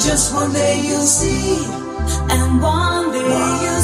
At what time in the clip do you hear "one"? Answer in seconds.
0.32-0.50, 2.62-3.12